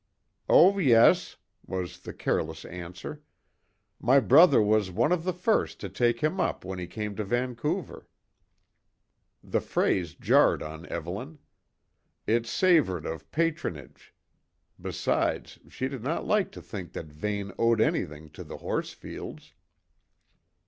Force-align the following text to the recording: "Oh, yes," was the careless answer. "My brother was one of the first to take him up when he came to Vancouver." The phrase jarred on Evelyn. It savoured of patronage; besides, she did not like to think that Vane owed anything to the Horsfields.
"Oh, 0.49 0.79
yes," 0.79 1.37
was 1.63 1.99
the 1.99 2.11
careless 2.11 2.65
answer. 2.65 3.21
"My 3.99 4.19
brother 4.19 4.59
was 4.59 4.89
one 4.89 5.11
of 5.11 5.23
the 5.25 5.31
first 5.31 5.79
to 5.81 5.89
take 5.89 6.21
him 6.21 6.39
up 6.39 6.65
when 6.65 6.79
he 6.79 6.87
came 6.87 7.15
to 7.17 7.23
Vancouver." 7.23 8.07
The 9.43 9.61
phrase 9.61 10.15
jarred 10.15 10.63
on 10.63 10.87
Evelyn. 10.87 11.37
It 12.25 12.47
savoured 12.47 13.05
of 13.05 13.29
patronage; 13.29 14.15
besides, 14.81 15.59
she 15.69 15.87
did 15.87 16.01
not 16.03 16.25
like 16.25 16.51
to 16.53 16.63
think 16.63 16.93
that 16.93 17.05
Vane 17.13 17.51
owed 17.59 17.79
anything 17.79 18.31
to 18.31 18.43
the 18.43 18.57
Horsfields. 18.57 19.53